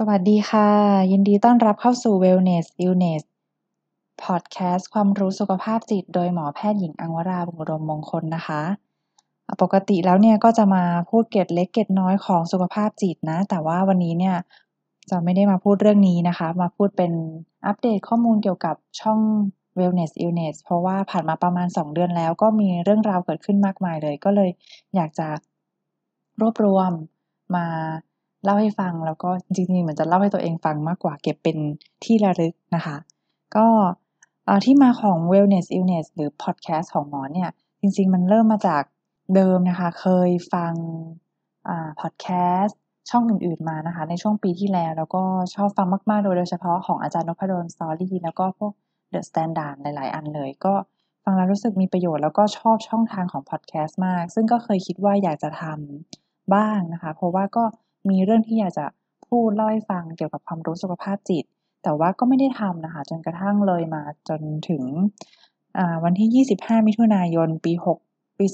[0.00, 0.68] สวัสดีค่ะ
[1.12, 3.22] ยินดีต้อนรับเข้าสู่ Wellness Illness
[4.24, 8.62] Podcast ความรู้สุขภาพจิตโดยหมอแพทย์หญิงอังวราบุญรมมงคลนะคะ
[9.62, 14.36] ปกติแล้วเนี่ยก็จะมาพูดเกร็ดเล็กเกร็ดน้อยของสุขภาพจิตนะ แต่ว่าวันนี้เนี่ย
[15.10, 17.12] จะไม่ได้มาพูดเรื่องนี้นะคะ มาพูดเป็น
[17.66, 19.20] อัปเดตข้อมูลเกี่ยวกับช่อง
[19.78, 24.50] Wellness Illness เพราะว่าผ่านมาประมาณ 2 เดือนแล้ว ก็มีเรื่องราวเกิดขึ้นมากมายเลย ก็เลย
[24.94, 25.28] อยากจะ
[26.40, 26.90] รวบรวม
[27.56, 27.66] มา
[28.46, 31.56] เล่าให้ฟังแล้วก็จริงๆเหมือนจะเล่าให้ตัวเองฟังมากกว่าเก็บเป็น
[32.04, 32.96] ที่ระลึกนะคะ
[33.56, 33.66] ก็
[34.64, 38.82] ที่มาของ Wellness Illness หรือ Podcast ของหมอเนี่ย จริง ๆ มันเริ่มมาจาก
[39.34, 40.72] เดิมนะคะ เคยฟัง
[41.68, 42.74] อ่า podcast
[43.10, 45.22] ช่องอื่นๆมานะคะ ในช่วงปีที่แล้ว แล้วก็
[45.54, 48.72] ชอบฟังมากๆ โดยโดยเฉพาะของอาจารย์นพดลสตอรี่แล้วก็พวก
[49.12, 50.74] The Standard หลาย ๆ อันเลย ก็
[51.24, 57.64] ฟังแล้วรู้สึกมีประโยชน์แล้วก็ชอบช่องทางของ podcast มาก ซึ่งก็เคยคิดว่าอยากจะทำบ้างนะคะ เพราะว่าก็
[58.10, 58.86] มีเรื่องที่อยากจะ
[59.28, 61.44] พูดเล่าให้ฟังเกี่ยวกับความรู้สุขภาพจิต
[61.82, 64.82] แต่ว่าก็ไม่ได้ทำนะคะ จนกระทั่งเลยมาจนถึง
[66.04, 67.72] วันที่ 25 มิถุนายน ปี
[68.06, 68.46] 6 ปี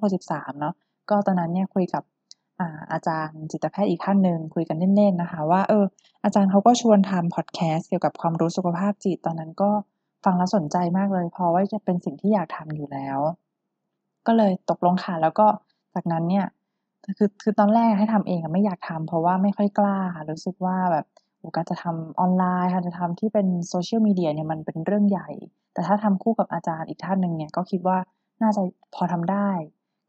[0.00, 0.74] 2563 เนาะ
[1.10, 2.02] ก็ตอนนั้นเนี่ยคุยกับ
[2.60, 5.84] อาอาจารย์จิตแพทย์อีกท่านหนึ่งคุยกันเล่นๆนะคะ ว่าเออ
[6.24, 9.70] อาจารย์เขาก็ชวนทำพอดแคสต์เกี่ยวกับความรู้สุขภาพจิต ตอนนั้นก็
[10.24, 13.18] ฟังแล้วสนใจมากเลย เพราะว่าจะเป็นสิ่งที่อยากทำอยู่แล้ว
[14.26, 15.46] ก็เลยตกลงค่ะแล้วก็
[15.94, 16.46] จากนั้นเนี่ย
[17.18, 21.06] คือคือตอนแรกให้ทำเองอะไม่อยากทำเพราะว่าไม่ค่อยกล้าค่ะรู้สึกว่าแบบ
[21.38, 25.28] โอการจะทำออนไลน์ค่ะจะทำที่เป็นโซเชียลมีเดียเนี่ยมันเป็นเรื่องใหญ่
[25.72, 27.98] แต่ถ้าทำคู่กับอาจารย์อีกท่านหนึ่งเนี่ยก็คิดว่า
[28.42, 28.62] น่าจะ
[28.94, 29.48] พอทำได้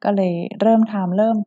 [0.04, 1.38] ก็เลยเริ่มทำเริ่ม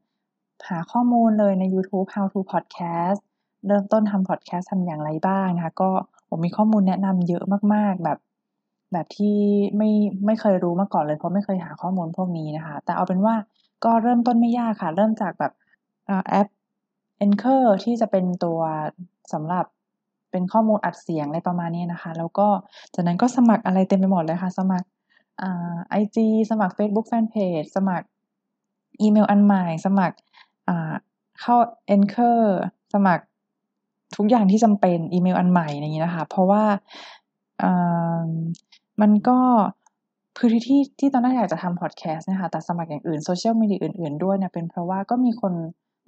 [0.69, 3.21] หาข้อมูลเลยใน YouTube How to Podcast
[3.67, 5.91] เริ่มต้นทำพอดแคสต์ทำอย่างไรบ้างนะคะ ก็
[6.29, 7.45] ผมมีข้อมูลแนะนำเยอะ
[7.75, 8.19] มากๆแบบ
[8.93, 9.37] แบบที่
[9.77, 9.91] ไม่
[10.27, 13.35] ไม่เคยรู้มาก่อนเลยเพราะไม่เคยหาข้อมูลพวกนี้นะคะ แต่เอาเป็นว่า
[13.85, 15.53] ก็เริ่มต้นไม่ยากค่ะ เริ่มจากแบบ
[16.29, 16.49] แอป
[17.25, 18.61] Anchor ที่จะเป็นตัว
[19.33, 19.67] สำหรับ
[20.31, 22.49] เป็นข้อมูลอัดเสียงอะไรประมาณนี้นะคะ แล้วก็
[22.95, 24.87] จากนั้นก็สมัครอะไรเต็มไปหมดเลยค่ะ สมัคร
[25.89, 28.07] ไอจีสมัคร Facebook Fanpage สมัคร
[29.01, 30.17] อีเมลอันใหม่ สมัคร
[31.41, 31.57] เข้า
[31.97, 32.41] Anchor
[32.95, 33.25] สมัคร
[34.17, 36.65] ทุกอย่างที่จำเป็นอีเมลอันใหม่อย่างนี้นะคะ เพราะว่า
[39.01, 39.39] มันก็
[40.39, 45.53] คือที่ที่ที่ตอนแรกอยากจะทำพอดแคสต์นะคะแต่สมัครอย่างอื่นโซเชียลมีเดียอื่น ๆ ด้วยเนี่ยเป็นเพราะว่าก็มีคน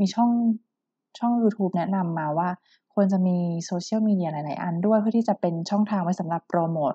[0.01, 0.31] มีช่อง
[1.19, 2.49] ช่อง YouTube แนะนำมาว่า
[2.95, 3.37] ควรจะมี
[3.67, 6.93] โซเชียลมีเดียหลาย ๆ อันด้วยเพื่อที่จะเป็นช่องทางไว้สำหรับโปรโมท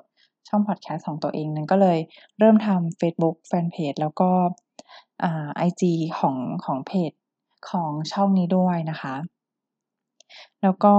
[0.49, 1.97] ช่องพอดแคสต์ของตัวเองนั้นก็เลย
[2.39, 4.29] เริ่มทำ Facebook Fanpage แล้วก็
[5.23, 5.83] อ่า IG
[6.19, 7.11] ของของเพจ
[7.69, 9.15] ของช่องนี้ด้วยนะคะ
[10.61, 10.93] แล้วก็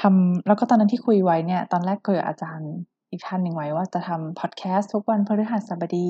[0.00, 2.72] ทำแล้วก็ตอนนั้นที่คุยไว้เนี่ย ตอนแรกคุยกับอาจารย์
[3.12, 6.08] อีกท่านหนึ่งไว้ว่าจะทำพอดแคสต์ทุกวันพฤหัสบดี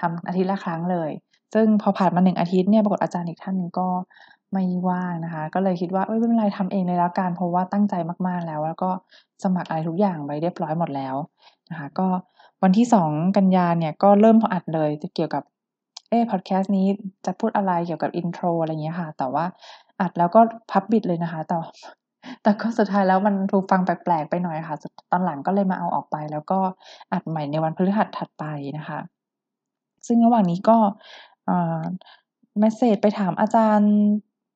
[0.00, 1.10] ทำอาทิตย์ละครั้งเลย
[1.54, 3.88] ซึ่งพอผ่านมาหนึ่งอาทิตย์เนี่ยปรากฏอาจารย์อีกท่านหนึ่งก็
[4.52, 7.94] ไม่ว่างนะคะ ก็เลยคิดว่าเอ้ยไม่เป็นไรทำเองเลยแล้วกันเพราะว่าตั้งใจ
[8.26, 8.90] มากๆแล้ว แล้วก็
[9.42, 11.14] สมัครอะไรทุกอย่างไปเรียบร้อยหมดแล้ว
[11.70, 12.08] นะคะ ก็
[12.62, 15.42] วันที่สองกันยาเนี่ยก็เริ่มอัดเลยเกี่ยวกับ
[16.08, 16.86] เออพอดแคสต์นี้
[17.26, 19.44] จะพูดอะไรเกี่ยวกับ intro อะไรอย่างเงี้ยค่ะ แต่ว่า
[20.00, 20.40] อัดแล้วก็
[20.70, 21.56] พับบิดเลยนะคะ แต่
[22.42, 24.76] แต่ก็สุดท้ายแล้วมันถูกฟังแปลกๆไปหน่อยค่ะ
[25.10, 26.58] ตอนหลังก็เลยมาเอาออกไป แล้วก็
[27.12, 28.44] อัดใหม่ในวันพฤหัสถัดไป
[28.78, 29.00] นะคะ
[30.06, 30.78] ซึ่งระหว่างนี้ก็
[31.46, 33.92] message ไปถามอาจารย์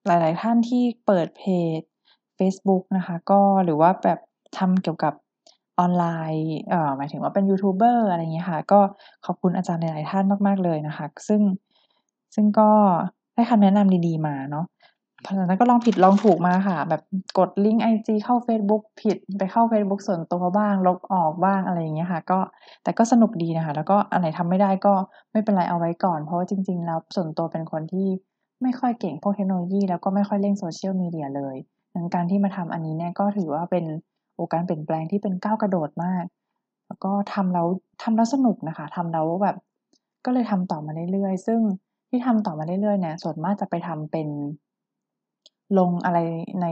[0.06, 1.42] หลาย ๆ ท่านที่เปิดเพ
[1.78, 1.80] จ
[2.38, 4.18] Facebook นะคะ ก็หรือว่าแบบ
[4.58, 5.14] ทำเกี่ยวกับ
[5.78, 6.04] ออนไล
[6.34, 8.80] น์เอ่อหมายถึงว่าเป็นยูทูบเบอร์อะไรอย่างเงี้ยค่ะ ก็
[9.26, 11.40] ขอบคุณอาจารย์หลาย ๆ ท่านมาก ๆ เลยนะคะ ซึ่ง
[12.34, 12.70] ซึ่งก็
[13.34, 14.64] ให้คำแนะนำดี ๆ มาเนาะ
[15.24, 17.02] พราะฉะนั้นก็ลองผิดลองถูกมาค่ะ แบบ
[17.38, 22.38] กดลิงก์ไอจีเข้า Facebook ผิดไปเข้า Facebook ส่วนตัวบ้าง ลบออกบ้างอะไรอย่างเงี้ยค่ะ ก็
[22.82, 24.94] แต่ก็สนุกดีนะคะ แล้วก็อันไหนทำไม่ได้ก็
[25.32, 28.08] ไม่เป็นไรเอาไว้ก่อน เพราะว่าจริง ๆ แล้วส่วนตัวเป็นคนที่
[28.62, 31.56] ไม่ค่อยเก่งพวกเทคโนโลยี แล้วก็ไม่ค่อยเล่นโซเชียลมีเดียเลย
[31.94, 33.84] ดังการที่มาทำอันนี้เนี่ยก็ถือว่าเป็น
[34.36, 36.24] โอกาสเปลี่ยนแปลงที่เป็นก้าวกระโดดมาก
[36.86, 37.66] แล้วก็ทำแล้ว
[38.02, 39.56] ทำแล้วสนุกนะคะทำแล้วแบบ
[40.24, 41.60] ก็เลยทำต่อมาเรื่อยๆ ซึ่ง
[42.08, 44.28] ที่ทำต่อมาเรื่อยๆเนี่ยส่วนมากจะไปทำเป็น
[45.78, 46.18] ลงอะไร
[46.62, 46.66] ใน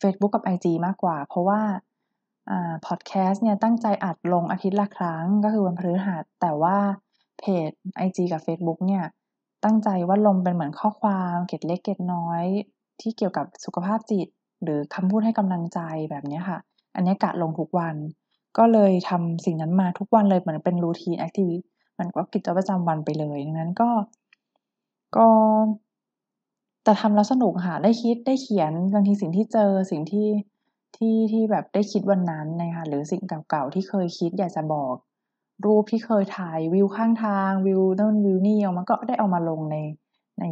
[0.00, 1.60] Facebook กับ IG มากกว่า เพราะว่า
[2.86, 6.76] พอดแคสต์เนี่ยตั้งใจอัดลงอาทิตย์ละครั้งก็คือวันพฤหัสแต่ว่า
[7.38, 7.70] เพจ
[8.06, 9.04] IG กับ Facebook เนี่ย
[9.64, 12.44] ตั้งใจว่าลงเป็นเหมือนข้อความเกร็ดเล็กเกร็ดน้อย
[13.00, 14.28] ที่เกี่ยวกับสุขภาพจิต
[14.62, 15.80] หรือคำพูดให้กำลังใจ
[16.10, 16.58] แบบนี้ค่ะ
[16.94, 17.96] อันนี้กะลงทุกวัน
[18.58, 23.90] ก็เลยทำสิ่งนั้นมาทุกวันเลยเหมือนเป็น routine activity มันก็กิจวัตรประจำวันไปเลยดังนั้นก็
[25.16, 25.28] ก็
[26.86, 30.28] แต่ทำแล้วสนุกค่ะ ได้คิดได้เขียนบางทีสิ่งที่เจอสิ่งที่
[30.96, 34.94] ที่ที่แบบได้คิดวันนั้นนะคะหรือสิ่งเก่าๆที่เคยคิดอยากจะบอก
[35.66, 39.76] รูปที่เคยถ่ายวิวข้างทางวิวนั่นวิวนี่เอามาก็ได้เอามาลงใน
[40.40, 40.44] ใน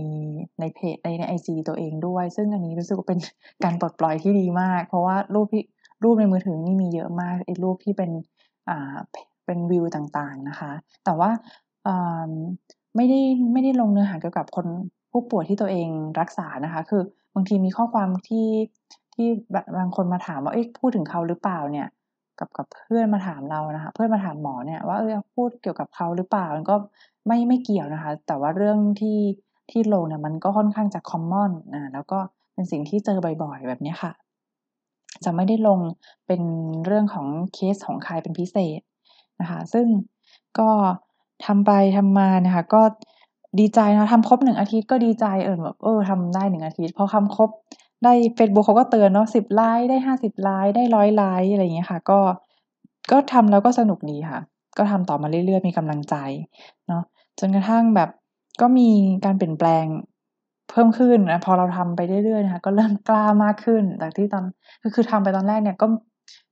[0.60, 3.20] ในเพจในในไอจีตัวเองด้วย ซึ่งอันนี้รู้สึกว่าเป็น
[3.64, 5.64] การปลดปล่อยที่ดีมาก เพราะว่ารูปที่
[6.04, 8.10] รูปในมือถือนี่มีเยอะมากไอ้รูปที่เป็น
[8.68, 8.96] อ่า
[9.46, 10.72] เป็นวิวต่างๆนะคะ
[11.04, 11.30] แต่ว่า
[12.96, 13.20] ไม่ได้
[13.52, 14.66] ไม่ได้ลงเนื้อหาเกี่ยวกับคน
[15.16, 15.88] ผู้ป่วยที่ตัวเอง
[16.20, 17.02] รักษานะคะ คือ
[17.34, 18.48] บางทีมีข้อความที่
[19.14, 19.28] ที่
[19.78, 21.88] บางคนมาถามว่าเอ๊ะพูดถึงเขาหรือเปล่าเนี่ย
[22.38, 26.76] กับกับเพื่อนมาถามเรานะคะ เพื่อนมาถามหมอเนี่ยว่าเออพูดเกี่ยวกับเขาหรือเปล่ามันก็
[27.26, 29.18] ไม่ไม่เกี่ยวนะคะ แต่ว่าเรื่องที่
[29.70, 32.18] ที่ลงเนี่ยมันก็ค่อนข้างจะคอมมอนอ่าแล้วก็
[32.54, 34.12] เป็นสิ่งที่เจอบ่อยๆ แบบนี้ค่ะ
[35.24, 35.80] จะไม่ได้ลง
[36.26, 36.42] เป็น
[36.86, 38.80] เรื่องของเคสของใครเป็นพิเศษ
[39.40, 39.86] นะคะ ซึ่ง
[40.58, 40.70] ก็
[41.46, 42.82] ทำไปทำมานะคะ ก็
[43.58, 47.50] ดีใจนะทำครบหนึ่งอาทิตย์ก็ดีใจเออแบบเออทำได้หนึ่งอาทิตย์พอทำครบ
[48.04, 52.20] ได้ Facebook เขาก็เตือนเนาะสิบไลค์ได้ห้าสิบไลค์ได้ร้อยไลค์อะไรอย่างเงี้ยค่ะ ก็
[53.10, 54.40] ก็ทำแล้วก็สนุกดีค่ะ
[54.78, 56.14] ก็ทำต่อมาเรื่อยๆ มีกำลังใจ
[56.88, 57.02] เนาะ
[57.38, 58.10] จนกระทั่งแบบ
[58.60, 58.90] ก็มี
[59.24, 59.86] การเปลี่ยนแปลง
[60.70, 64.44] เพิ่มขึ้นนะพอเราทำไปเรื่อยๆนะคะก็เริ่มกล้ามากขึ้นจากที่ตอน
[64.82, 65.86] ก็คือทำไปตอนแรกเนี่ยก็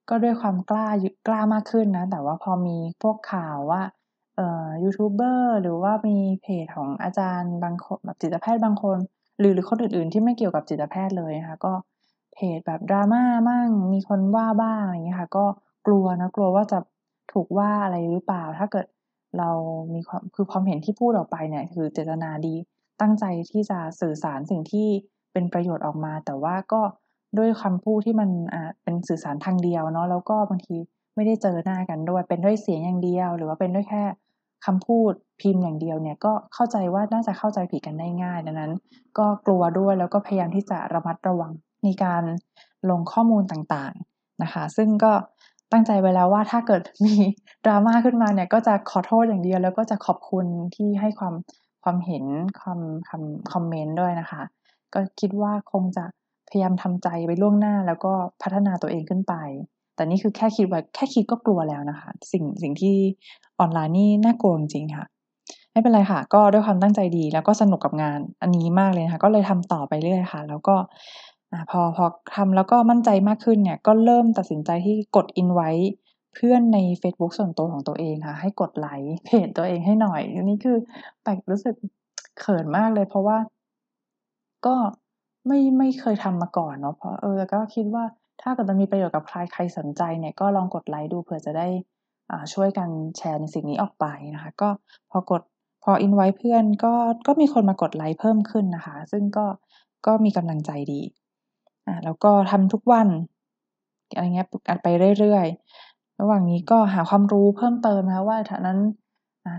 [0.08, 0.88] ก็ด้วยความกล้า
[1.26, 3.82] กล้ามากขึ้นนะ แต่ว่าพอมีพวกข่าวว่า
[4.36, 8.98] เอ่อยูทูบเบอร์หรือว่ามีเพจของอาจารย์บางคนแบบจิตแพทย์บางคน
[9.38, 11.72] หรือหรือคนอื่นๆที่ไม่เกี่ยวกับจิตแพทย์เลยนะคะก็
[12.34, 15.44] เพจแบบดราม่ามั่งมีคนว่าบ้างอะไรอย่างเงี้ยค่ะก็
[15.86, 16.78] กลัวนะกลัวว่าจะ
[17.32, 18.86] ถูกว่าอะไรหรือเปล่า ถ้าเกิด
[19.38, 19.50] เรา
[19.94, 22.54] มีความคือความเห็นที่พูดออกไปเนี่ยคือเจตนาดี
[23.00, 24.88] ตั้งใจที่จะสื่อสารสิ่งที่
[25.32, 26.82] เป็นประโยชน์ออกมา แต่ว่าก็
[27.38, 30.76] ด้วยคำพูดที่มันอ่าเป็นสื่อสารทางเดียวเนาะแล้วก็บางที
[31.14, 34.04] ไม่ได้เจอหน้ากันด้วย เป็นด้วยเสียงอย่างเดียว หรือว่าเป็นด้วยแค่
[34.66, 38.72] คำพูดพิมพ์อย่างเดียวเนี่ยก็เข้าใจว่าน่าจะเข้าใจผิดกันได้ง่ายดังนั้น
[39.18, 41.52] ก็กลัวด้วยแล้วก็พยายามที่จะระมัดระวัง
[41.84, 42.22] ในการ
[42.90, 45.12] ลงข้อมูลต่างๆนะคะ ซึ่งก็
[45.72, 47.14] ตั้งใจไว้แล้วว่าถ้าเกิดมี
[47.64, 51.34] ดราม่าขึ้นมาเนี่ยก็จะขอโทษอย่างเดียว แล้วก็จะขอบคุณที่ให้ความ
[51.84, 52.24] ความเห็น
[52.60, 54.42] ความคำคอมเมนต์ด้วยนะคะ
[54.94, 56.04] ก็คิดว่าคงจะ
[56.48, 58.12] พยายามทำใจไว้ล่วงหน้าแล้วก็
[58.42, 59.34] พัฒนาตัวเองขึ้นไป
[60.02, 62.96] แต่นี่คือแค่คิดไว้แค่คิดก็กลัวแล้วนะคะ สิ่งสิ่งที่
[63.58, 65.06] ออนไลน์นี่น่ากลัวจริงๆค่ะ
[65.72, 70.74] ไม่เป็นไรค่ะ ก็ด้วยความตั้งใจดีแล้วก็สนุกกับงานอันนี้มากเลยค่ะ ก็เลยทำต่อไปเรื่อยค่ะ แล้วก็
[71.70, 72.04] พอพอ
[72.34, 75.70] ทำแล้วก็มั่นใจมากขึ้นเนี่ย ก็เริ่มตัดสินใจที่กดอินไว้
[76.34, 80.76] เพื่อนใน Facebook ส่วนตัวของตัวเองค่ะ ให้กดไลค์เพจตัวเองให้หน่อยอันนี้คือ
[81.22, 81.74] แปลกรู้สึก
[82.40, 83.38] เขินมากเลย เพราะว่า
[84.66, 84.76] ก็
[85.46, 88.04] ไม่ไม่เคยทำมาก่อนเนาะเพราะเออแล้วก็คิดว่า
[88.42, 91.68] ถ้าเกิดมันมีประโยชน์กับใครใครสนใจเนี่ยก็ลองกดไลค์ดูเผื่อจะได้
[92.54, 94.68] ช่วยกันแชร์ในสิ่งนี้ออกไปนะคะ ก็
[95.10, 95.42] พอกด
[95.84, 96.94] พออินไว้เพื่อนก็
[97.26, 99.46] ก็มีคนมากดไลค์เพิ่มขึ้นนะคะ ซึ่งก็
[100.06, 101.00] ก็มีกำลังใจดี
[101.86, 103.08] อ่าแล้วก็ทำทุกวัน
[104.12, 104.48] อะไรเงี้ย
[104.82, 104.86] ไป
[105.18, 108.78] เรื่อยๆ ระหว่างนี้ก็หาความรู้เพิ่มเติมนะว่าถ้านั้น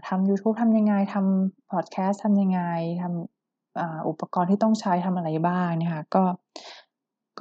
[0.08, 2.62] ทำ YouTube ทำยังไงททำพอดแคสต์ทำยังไง
[3.02, 6.24] ทำอุปกรณ์ที่ต้องใช้ทำอะไรบ้างนะคะก็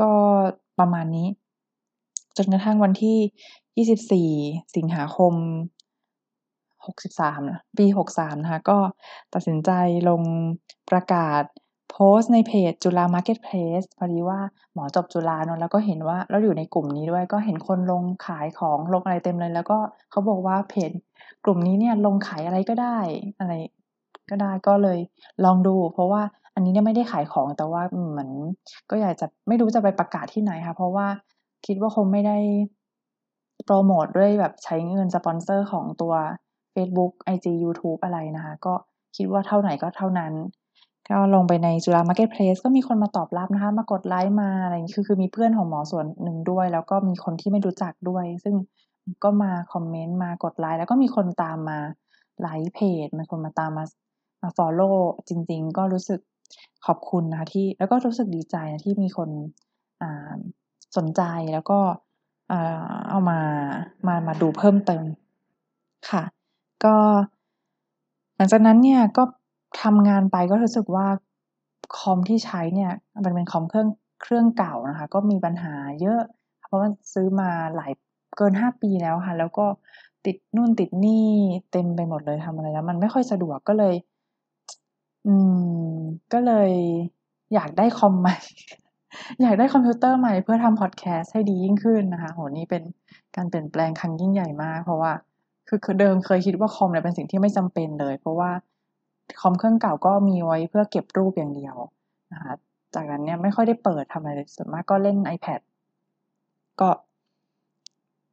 [0.00, 0.10] ก็
[0.78, 1.28] ประมาณนี้
[2.36, 5.34] จนกระทั่งวันที่ 24 สิงหาคม
[6.86, 8.78] 63 นะ ปี 63 นะคะ ก็
[9.34, 9.70] ตัดสินใจ
[10.08, 10.22] ลง
[10.90, 11.42] ประกาศ
[11.90, 14.40] โพสต์ในเพจจุฬามาร์เก็ตเพลสพอดีว่า
[14.74, 19.78] หมอจบจุฬาเนาะแล้วก็เห็นว่าแล้วอยู่ในกลุ่มนี้ด้วยก็เห็นคนลงขายของลงอะไรเต็มเลย แล้วก็
[20.10, 20.90] เขาบอกว่าเพจ
[21.44, 22.98] กลุ่มนี้เนี่ยลงขายอะไรก็ได้
[23.38, 23.52] อะไร
[24.30, 24.98] ก็ได้ก็เลย
[25.44, 26.22] ลองดู เพราะว่า
[26.54, 28.30] อันนี้เนี่ยไม่ได้ขายของแต่ว่าเหมือน
[28.90, 31.06] ก็อยากจะไม่รู้จะไปประกาศที่ไหนค่ะ เพราะว่า
[31.66, 32.36] คิดว่าคงไม่ได้
[33.64, 36.14] โปรโมทด้วยแบบใช้เงินสปอนเซอร์ของตัว
[36.74, 38.74] Facebook IG YouTube อะไรนะคะ ก็
[39.16, 40.32] คิดว่าเท่าไหนก็เท่านั้น
[41.08, 48.54] ก็ลงไปในจุฬามาร์เก็ตเพลสก็มีคนมาตอบรับนะคะ มากดไลค์มาอะไรอย่างนี้คือคือมีเพื่อนของหมอส่วนหนึ่งด้วย แล้วก็มีคนที่ไม่รู้จักด้วย ซึ่ง
[49.24, 51.78] ก็มาคอมเมนต์มากดไลค์แล้วก็มีคนตามมา
[52.40, 53.84] ไลค์เพจมีคนมาตามมา
[54.42, 54.88] มา follow
[55.28, 56.20] จริง ๆ ก็รู้สึก
[56.86, 59.28] ขอบคุณนะคะที่แล้วก็รู้สึกดีใจนะที่มีคน
[60.96, 61.78] สนใจแล้วก็
[63.08, 63.40] เอามา
[64.06, 65.04] มามาดูเพิ่มเติม
[66.10, 66.22] ค่ะ
[66.84, 66.96] ก็
[68.36, 69.22] หลังจากนั้นเนี่ยก็
[69.82, 71.06] ทำงานไปก็รู้สึกว่า
[71.96, 72.92] คอมที่ใช้เนี่ย
[73.24, 73.88] มันเป็นคอมเครื่อง
[74.22, 76.20] เครื่องเก่านะคะ ก็มีปัญหาเยอะ
[76.62, 77.92] เพราะว่าซื้อมาหลาย
[78.36, 79.66] เกินห้าปีแล้วค่ะ แล้วก็
[80.26, 81.28] ติดนู่นติดนี่
[81.72, 83.94] เต็มไปหมดเลยทำอะไรแล้ว มันไม่ค่อยสะดวกก็เลย
[85.26, 85.34] อื
[85.86, 85.91] ม
[86.32, 86.70] ก็เลย
[87.54, 88.36] อยากได้คอมใหม่
[89.42, 92.82] อยากได้คอมพิวเตอร์ใหม่เพื่อทำพอดแคสต์ให้ดียิ่งขึ้นนะคะ โห นี่เป็น
[93.36, 95.12] การเปลี่ยนแปลงครั้งยิ่งใหญ่มาก เพราะว่า
[95.84, 98.50] คือเดิมเคยคิดว่าคอมเนี่ยเป็นสิ่งที่ไม่จำเป็นเลย เพราะว่า
[99.40, 101.76] คอมเครื่องเก่าก็มีไว้เพื่อเก็บรูปอย่างเดียว
[102.32, 102.52] นะคะ
[102.94, 105.60] จากนั้นเนี่ยไม่ค่อยได้เปิดทำอะไรส่วนมากก็เล่น iPad
[106.80, 106.90] ก็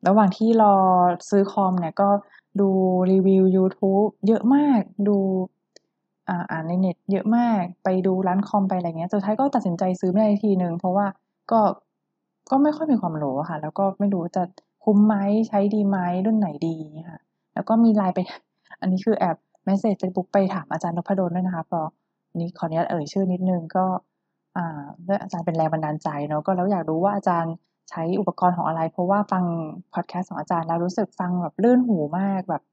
[0.07, 0.75] ระหว่างที่รอ
[1.29, 2.09] ซื้อคอมเนี่ยก็
[2.59, 2.69] ดู
[3.11, 5.17] รีวิว YouTube เยอะมากดู
[6.51, 11.05] อ่านในเน็ตเยอะมากไปดูร้านคอมไปอะไรเงี้ยสุดท้ายก็ตัดสินใจซื้อไม่ได้ทีหนึ่งเพราะว่า
[11.51, 11.61] ก็
[12.51, 14.43] ก็ไม่ค่อยมีความรู้ค่ะ แล้วก็ไม่รู้จะ
[14.83, 15.15] คุ้มไหม
[15.47, 16.75] ใช้ดีไหมรุ่นไหนดี
[17.09, 17.19] ค่ะ
[17.53, 18.19] แล้วก็มีไลน์ไป
[18.81, 21.79] อันนี้คือแอบmessage Facebook ไปถามอาจารย์นพดลด้วยนะคะพอ
[22.35, 23.85] นี้ขออนุญาตเอ่ยชื่อนิดนึงก็
[24.57, 27.53] อ่าด้วอาจารย์เป็นแรงบันดาลใจเนาะก็แล้วอยากรู้ว่าอาจารย์
[27.89, 29.43] ใช้อุปกรณ์ของอะไร เพราะว่าฟัง
[29.93, 32.63] พอดแคสต์ของอาจารย์แล้วรู้สึกฟังแบบลื่นหูมากแบบ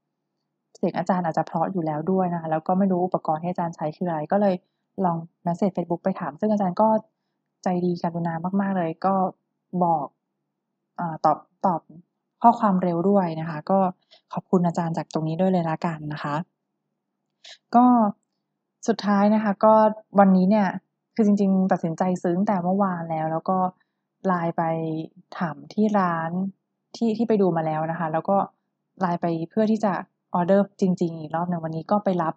[0.77, 4.55] เสียงอาจารย์อาจจะเพราะอยู่แล้วด้วยนะคะแล้วก็ไม่รู้อุปกรณ์ที่อาจารย์ใช้คืออะไร ก็เลย
[5.05, 6.89] ลอง message Facebook ไปถาม ซึ่งอาจารย์ก็
[7.63, 9.15] ใจดีกรุณามาก ๆ เลย ก็
[9.85, 10.07] บอก
[10.99, 11.81] อตอบตอบ
[12.43, 13.79] ข้อความเร็วด้วยนะคะ ก็
[14.33, 16.35] ขอบคุณอาจารย์จากตรงนี้ด้วยเลยละกันนะคะ
[17.75, 17.85] ก็
[18.89, 19.75] สุดท้ายนะคะ ก็
[20.19, 20.69] วันนี้เนี่ย
[21.15, 23.59] คือจริง ๆ ตัดสินใจซื้อตั้งแต่เมื่อวานแล้ว แล้วก็
[24.27, 24.63] ไลน์ไป
[25.39, 26.31] ถามที่ร้าน
[26.97, 28.37] ที่ที่ไปดูมาแล้วนะคะ แล้วก็
[29.01, 29.93] ไลน์ไปเพื่อที่จะ
[30.35, 32.35] ออเดอร์จริง ๆ อีกรอบหนึ่งวันนี้ก็ไปรับ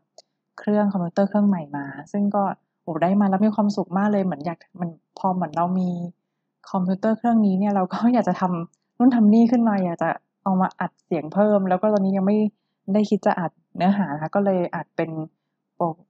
[0.59, 2.43] เครื่องคอมพิวเตอร์เครื่องใหม่มา ซึ่งก็
[2.83, 5.89] โอ้ได้มาแล้วมีความสุขมากเลยเหมือนอยากมันพอเหมือนเรามี
[6.71, 10.09] คอมพิวเตอร์เครื่องนี้เนี่ยเราก็อยากจะทำนู่นทำนี่ขึ้นมาอยากจะ
[10.43, 12.37] เอามาอัดเสียงเพิ่ม แล้วก็ตอนนี้ยังไม่
[12.93, 15.09] ได้คิดจะอัดเนื้อหานะคะก็เลยอัดเป็น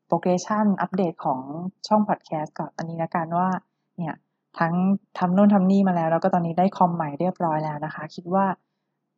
[0.07, 1.39] progression update ของ
[1.87, 3.49] ช่องพอดแคสต์กับอันนี้นะกันว่า
[3.97, 4.15] เนี่ย
[4.59, 4.73] ทั้ง
[5.17, 8.45] ทำโน่นทำนี่มาแล้ว แล้วก็ตอนนี้ได้คอมใหม่เรียบร้อยแล้วนะคะ คิดว่า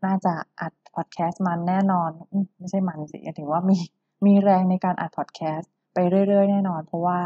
[0.06, 2.10] น่าจะอัดพอดแคสต์มันแน่นอน
[2.60, 3.78] ไม่ใช่มันสิถึงว่ามี
[4.26, 7.20] มีแรงในการอัดพอดแคสต์ไปเรื่อยๆ แน่นอน เพราะว่า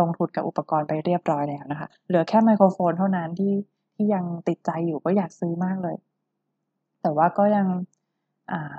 [0.00, 3.54] ลงทุนกับอุปกรณ์ไปเรียบร้อยแล้วนะคะ เหลือแค่ไมโครโฟนเท่านั้นที่
[3.94, 5.96] ที่ยังติดใจอยู่ก็อยากซื้อมากเลย
[7.02, 7.66] แต่ว่าก็ยัง
[8.52, 8.60] อ่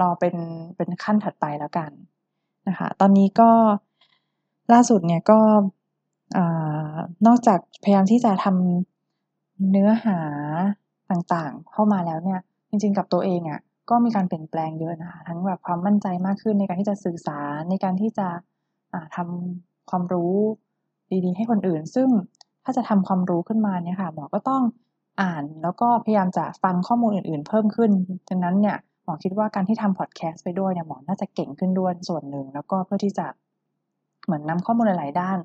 [0.00, 0.34] รอเป็น
[0.76, 1.90] เป็นขั้นถัดไปแล้วกัน
[2.68, 3.50] นะคะ ตอนนี้ก็
[4.72, 5.40] ล่าสุดเนี่ยก็
[7.26, 10.18] นอกจากพยายามที่จะทำเนื้อหา
[11.10, 12.40] ต่างๆ เข้ามาแล้วเนี่ย
[12.74, 18.28] จริงๆ กับตัวเองอะ่ะก็มีการเปลี่ยนแปลงเยอะนะคะทั้งแบบความมั่นใจมากขึ้นในการที่จะสื่อสารในการที่จะ
[19.16, 20.34] ทำความรู้
[21.24, 22.08] ดีๆ ให้คนอื่น ซึ่ง
[22.64, 24.62] ถ้าจะทำความรู้ขึ้นมาเนี่ยค่ะหมอก็ต้อง
[25.22, 27.90] อ่านแล้วก็พยายามจะฟังข้อมูลอื่นๆ เพิ่มขึ้น
[28.28, 33.26] ดังนั้นเนี่ยหมอคิดว่าการที่ทำพอดแคสต์ไปด้วยเนี่ยหมอน่าจะเก่งขึ้นด้วยส่วนหนึ่ง แล้วก็เพื่อที่จะ
[34.24, 35.38] เหมือนนำข้อมูลหลายๆด้าน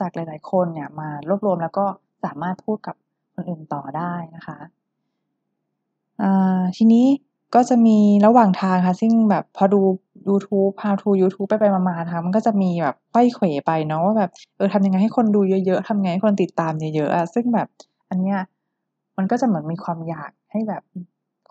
[0.00, 1.86] จากหลาย ๆ คนเนี่ยมารวบรวมแล้วก็
[2.24, 2.96] สามารถพูดกับ
[3.34, 4.58] คนอื่นต่อได้นะคะ
[6.76, 7.06] ทีนี้
[7.54, 9.80] ก็จะมีระหว่างทางค่ะ ซึ่งแบบพอดู
[10.28, 17.68] YouTube how to YouTube ไปไปมาๆนะคะมันก็จะมีแบบค่อยเขวไปเนาะว่าแบบเออทำยังไงให้คนดูเยอะๆทำยังไงให้คนติดตามเยอะๆอะซึ่งแบบ
[18.10, 18.38] อันเนี้ย
[19.16, 20.82] มันก็จะเหมือนมีความอยากให้แบบ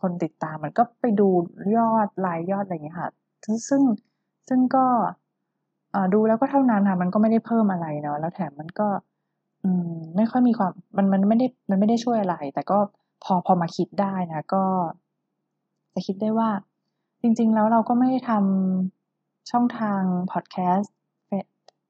[0.02, 1.28] คนติดตามมันก็ไปดู
[1.76, 3.10] ยอดรายยอดอะไรอย่างเงี้ยค่ะ
[3.44, 3.58] ซึ่ง
[4.48, 4.86] ซึ่งก็
[6.14, 8.88] ดูแล้วก็เท่านั้นค่ะมันก็ไม่ได้เพิ่มอะไรเนาะแล้วแถมมันก็
[9.64, 12.78] อืม ไม่ค่อยมีความมันมันไม่ได้มันไม่ได้ช่วยอะไร แต่ก็
[13.24, 14.66] พอพอมาคิดได้นะก็
[15.94, 16.50] จะคิดได้ว่า
[17.22, 20.94] จริง ๆ แล้วเราก็ไม่ได้ทำช่องทางพอดแคสต์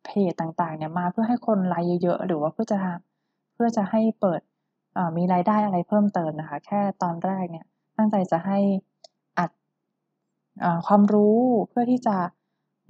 [0.06, 2.80] เพจต่างๆ เนี่ยมาเพื่อให้คนไลค์เยอะๆ หรือว่าเพื่อจะ
[3.54, 4.42] เพื่อจะให้เปิด
[5.18, 7.66] มีรายได้อะไรเพิ่มเติมนะคะ แค่ตอนแรกเนี่ย
[7.98, 8.60] ตั้งใจจะให้
[9.38, 9.50] อัด
[10.88, 12.18] ความรู้เพื่อที่จะ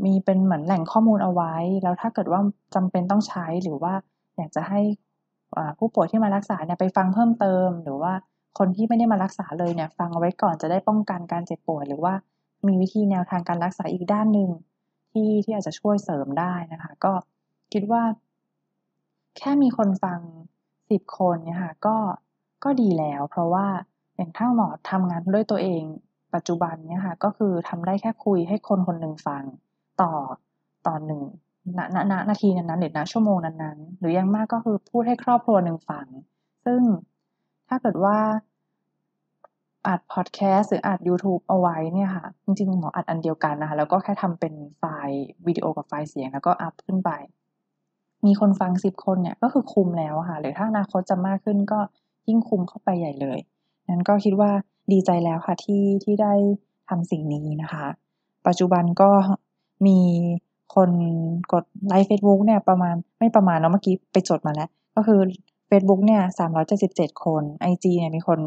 [0.06, 2.42] มีเป็นเหมือนแหล่งข้อมูลเอาไว้ แล้วถ้าเกิดว่า
[2.76, 3.94] จำเป็นต้องใช้หรือว่า
[4.38, 4.82] อยากจะให้
[5.78, 8.14] ผู้ป่วยที่มารักษาเนี่ยไปฟังเพิ่มเติม หรือว่า
[8.58, 12.14] คนที่ไม่ได้มารักษาเลยเนี่ยฟังเอาไว้ก่อนจะได้ป้องกันการเจ็บป่วย หรือว่า
[12.68, 14.50] มีวิธีแนวทางการรักษาอีกด้านหนึ่ง
[15.12, 17.14] ที่ที่อาจจะช่วยเสริมได้นะคะ ก็
[17.74, 18.04] คิดว่า
[19.38, 20.20] แค่มีคนฟัง
[20.90, 21.98] สิบคนเนี่ยค่ะก็
[22.64, 23.68] ก็ดีแล้ว เพราะว่า
[24.16, 25.84] อย่างถ้าหมอทำงานด้วยตัวเอง
[26.36, 29.44] ปัจจุบันเนี่ยค่ะก็คือทำได้แค่คุยให้คนคนหนึ่งฟัง
[30.02, 30.12] ต่อ
[30.88, 31.22] ต่อหนึ่ง
[31.78, 36.08] ณณณนาทีนั้นๆหรือณชั่วโมงนั้นๆ หรือยังมากก็คือพูดให้ครอบครัวหนึ่งฟัง
[36.66, 36.82] ซึ่ง
[37.68, 38.18] ถ้าเกิดว่า
[39.88, 47.12] อัดพอดแคสต์หรืออัด YouTube เอาไว้เนี่ยค่ะ จริงๆหมออัดอันเดียวกันนะคะ แล้วก็แค่ทำเป็นไฟล์วิดีโอกับไฟล์เสียง แล้วก็อัพขึ้นไป
[48.26, 51.80] มีคนฟังสิบคนเนี่ยก็คือคุมแล้วค่ะ หรือถ้าอนาคตจะมากขึ้นก็
[52.28, 53.40] ยิ่งคุมเข้าไปใหญ่เลย
[53.90, 54.52] นั้นก็คิดว่า
[54.92, 56.34] ดีใจแล้วค่ะที่ที่ได้
[56.90, 57.86] ทำสิ่งนี้นะคะ
[58.48, 59.12] ปัจจุบันก็
[59.86, 60.00] มี
[60.76, 60.90] คน
[61.54, 65.20] กดไลค์เฟซบุ๊กเนี่ยประมาณ ไม่ประมาณเนาะเมื่อกี้ไปจดมาแล้ว ก็คือ
[65.70, 68.40] Facebook เนี่ยสามร้อยเจ็ดสิบเจ็ดคน IG เนี่ยมีคน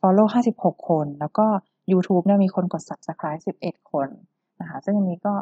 [0.00, 1.46] Follow ห้าสิบหกคน แล้วก็
[1.92, 4.08] YouTube เนี่ยมีคนกด Subscribe สิบเอ็ดคน
[4.60, 5.34] นะคะซึ่งอันนี้ก็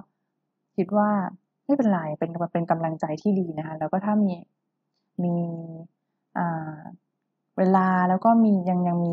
[0.76, 1.11] คิดว่า
[1.64, 4.31] ไม่เป็นไรเป็นเป็นกำลังใจที่ดีนะคะแล้วก็ถ้ามี
[5.25, 5.37] มี
[6.38, 6.76] อ่า
[7.59, 9.12] เวลาแล้วก็มียังยังมี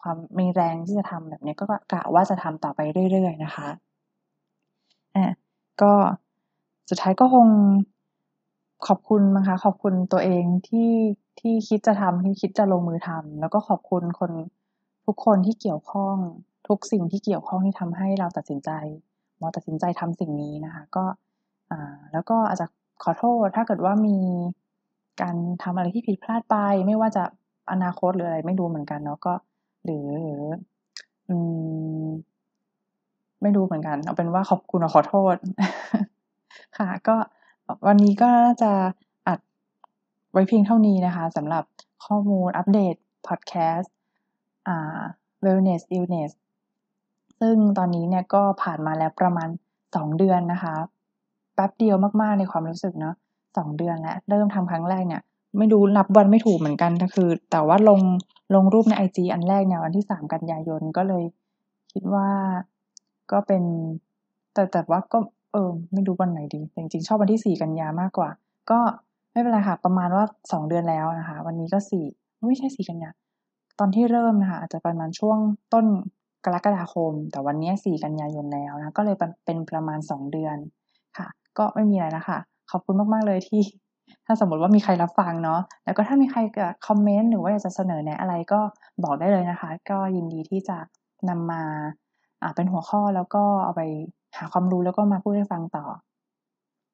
[0.00, 2.80] ความมีแรงที่จะทำแบบนี้ก็กะว่าจะทำต่อไป
[3.12, 3.68] เรื่อยๆนะคะ
[5.16, 5.32] อะ
[5.82, 5.92] ก็
[6.90, 7.46] สุดท้ายก็คง
[8.86, 10.90] ขอบคุณนะคะ ขอบคุณตัวเองที่
[11.40, 14.32] ที่คิดจะทำที่คิดจะลงมือทำแล้วก็ขอบคุณคน
[15.06, 16.16] ทุกคนที่เกี่ยวข้อง
[16.68, 18.70] ทุกสิ่งที่เกี่ยวข้องที่ทำให้เราตัดสินใจ
[19.38, 21.04] หมอตัดสินใจทำสิ่งนี้นะคะ ก็
[21.70, 22.66] อ่าแล้วก็อาจจะ
[23.02, 24.18] ขอโทษถ้าเกิดว่ามี
[25.20, 26.56] การทำอะไรที่ผิดพลาดไป
[26.86, 27.24] ไม่ว่าจะ
[27.70, 29.34] อนาคตหรืออะไรไม่รู้เหมือนกันเนาะก็
[29.84, 30.42] หรือหรือ
[31.28, 31.36] อื
[32.02, 32.06] ม
[33.42, 35.36] ไม่รู้เหมือนกัน เอาเป็นว่าขอบคุณขอโทษ
[36.78, 37.16] ค่ะ ก็
[37.86, 38.72] วันนี้ก็น่าจะ
[39.28, 39.38] อัด
[40.32, 41.64] ไว้เพียงเท่านี้นะคะสำหรับ
[42.04, 42.94] ข้อมูลอัปเดต
[43.26, 43.94] พอดแคสต์
[44.68, 45.00] อ่า
[45.44, 46.30] Wellness Illness
[47.40, 49.48] ซึ่งตอนนี้เนี่ยก็ผ่านมาแล้วประมาณ
[49.96, 50.74] สองเดือนนะคะ
[51.54, 53.14] แป๊บเดียวมากๆในความรู้สึกเนาะ
[53.56, 55.22] สองเดือนแล้ว เริ่มทำครั้งแรกเนี่ย
[55.58, 58.00] ไม่รู้นับวันไม่ถูกเหมือนกันก็คือ แต่ว่าลง
[58.54, 61.24] ลงรูปในไอจีอันแรกเนี่ยวันที่สามกันยายนก็เลย
[61.92, 62.28] คิดว่า
[63.32, 63.62] ก็เป็น
[64.54, 65.18] แต่แต่ว่าก็
[65.52, 68.30] เออ ไม่รู้วันไหนดีจริงๆ ชอบวันที่สี่กันยามากกว่า
[68.70, 68.80] ก็
[69.32, 72.04] ไม่เป็นไรค่ะ ประมาณว่าสองเดือนแล้วนะคะ วันนี้ก็สี่
[72.48, 73.10] ไม่ใช่สี่กันยา
[73.78, 75.38] ตอนที่เริ่มนะคะอาจจะประมาณช่วง
[75.74, 75.86] ต้น
[76.44, 80.56] กรกฎาคม แต่วันนี้สี่กันยายนแล้วนะก็เลยเป็นประมาณสองเดือน
[81.18, 81.26] ค่ะ
[81.58, 82.38] ก็ไม่มีอะไรแล้วค่ะ
[82.70, 83.62] ขอบคุณมากๆเลยที่
[84.26, 88.60] ถ้าสมมติว่ามีใครรับฟังเนาะ แล้วก็ถ้ามีใครจะคอมเมนต์หรือว่าอยากจะเสนอแนะอะไรก็
[89.04, 90.78] บอกได้เลยนะคะ ก็ยินดีที่จะ
[91.28, 91.62] นำมา
[92.42, 93.82] อ่าเป็นหัวข้อแล้วก็เอาไป
[94.38, 95.84] หาความรู้แล้วก็มาพูดให้ฟังต่อ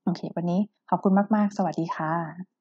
[0.05, 0.61] โอเค วันนี้
[0.91, 2.56] ขอบคุณมาก ๆ สวัสดีค่ะ